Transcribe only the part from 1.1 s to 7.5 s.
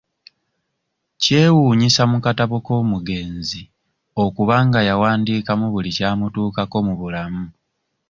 Kyewuunyisa mu katabo k'omugenzi okuba nga yawandiikamu buli kyamutuukako mu bulamu.